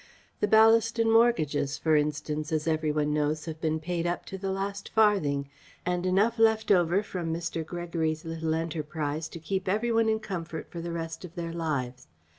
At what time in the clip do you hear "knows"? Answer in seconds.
3.13-3.45